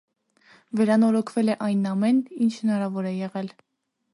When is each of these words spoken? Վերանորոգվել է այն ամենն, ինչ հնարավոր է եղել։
Վերանորոգվել 0.79 1.53
է 1.55 1.57
այն 1.67 1.83
ամենն, 1.91 2.25
ինչ 2.47 2.51
հնարավոր 2.63 3.11
է 3.11 3.13
եղել։ 3.19 3.53